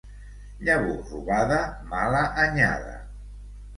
[0.69, 1.59] Llavor robada,
[1.93, 2.99] mala anyada.